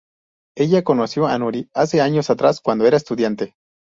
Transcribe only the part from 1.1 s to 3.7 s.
a Nuri hace años atrás cuando era estudiante.